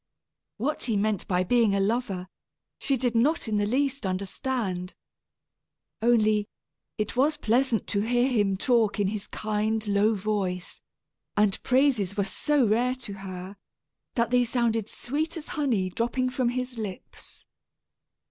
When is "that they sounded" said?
14.15-14.89